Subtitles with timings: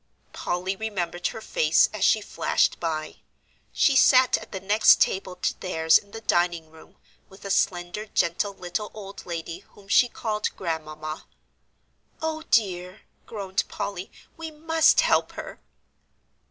[0.33, 3.17] Polly remembered her face as she flashed by.
[3.71, 6.95] She sat at the next table to theirs in the dining room,
[7.29, 11.27] with a slender, gentle, little old lady whom she called "Grandmamma."
[12.19, 15.59] "O dear!" groaned Polly, "we must help her!"